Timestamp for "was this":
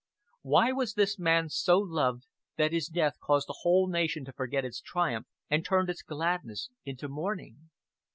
0.71-1.19